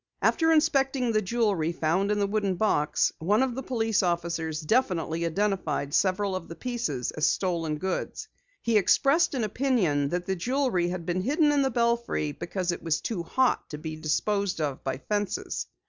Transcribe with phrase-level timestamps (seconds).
[0.23, 5.27] After inspecting the jewelry found in the wooden box, one of the police officers definitely
[5.27, 8.27] identified several of the pieces as stolen goods.
[8.63, 12.81] He expressed an opinion that the jewelry had been hidden in the belfry because it
[12.81, 15.67] was too "hot" to be disposed of by fences.